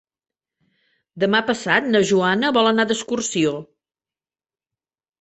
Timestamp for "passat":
1.51-1.91